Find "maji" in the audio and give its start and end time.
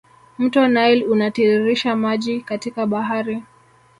1.95-2.41